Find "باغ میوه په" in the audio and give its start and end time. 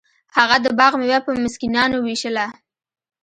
0.79-1.31